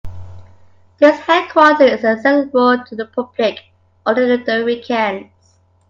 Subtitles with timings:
[0.97, 3.59] This headquarter is accessible to public
[4.03, 5.59] only during weekends.